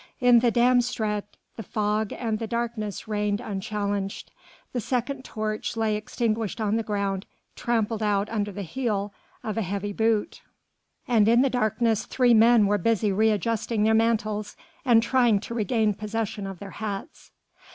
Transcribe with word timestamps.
In 0.19 0.39
the 0.39 0.49
Dam 0.49 0.81
Straat 0.81 1.25
the 1.57 1.61
fog 1.61 2.11
and 2.11 2.39
the 2.39 2.47
darkness 2.47 3.07
reigned 3.07 3.39
unchallenged. 3.39 4.31
The 4.73 4.81
second 4.81 5.23
torch 5.23 5.77
lay 5.77 5.95
extinguished 5.95 6.59
on 6.59 6.75
the 6.75 6.81
ground, 6.81 7.27
trampled 7.55 8.01
out 8.01 8.27
under 8.31 8.51
the 8.51 8.63
heel 8.63 9.13
of 9.43 9.59
a 9.59 9.61
heavy 9.61 9.93
boot. 9.93 10.41
And 11.07 11.27
in 11.27 11.43
the 11.43 11.51
darkness 11.51 12.07
three 12.07 12.33
men 12.33 12.65
were 12.65 12.79
busy 12.79 13.11
readjusting 13.11 13.83
their 13.83 13.93
mantles 13.93 14.57
and 14.83 15.03
trying 15.03 15.39
to 15.41 15.53
regain 15.53 15.93
possession 15.93 16.47
of 16.47 16.57
their 16.57 16.71
hats. 16.71 17.31